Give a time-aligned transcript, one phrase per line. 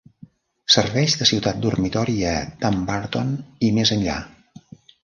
[0.75, 3.33] Serveix de ciutat dormitori a Dumbarton
[3.69, 4.19] i més enllà.